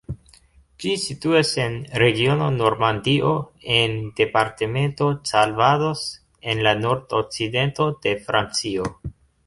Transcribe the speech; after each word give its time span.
Ĝi 0.83 0.93
situas 1.01 1.51
en 1.63 1.75
regiono 2.03 2.47
Normandio 2.55 3.35
en 3.77 3.95
departemento 4.23 5.13
Calvados 5.33 6.05
en 6.55 6.67
la 6.69 6.77
nord-okcidento 6.83 7.93
de 8.07 8.21
Francio. 8.29 8.95